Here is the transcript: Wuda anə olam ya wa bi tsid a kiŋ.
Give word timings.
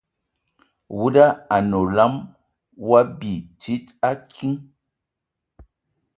Wuda 0.99 1.25
anə 1.55 1.75
olam 1.85 2.13
ya 2.23 2.27
wa 2.89 2.99
bi 3.17 3.31
tsid 3.59 3.85
a 4.09 4.11
kiŋ. 4.33 4.53